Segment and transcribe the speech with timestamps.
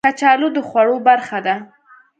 [0.07, 1.55] کچالو د خوړو برخه ده